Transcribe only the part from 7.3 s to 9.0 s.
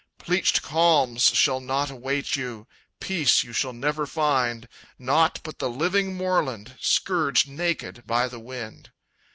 naked by the wind.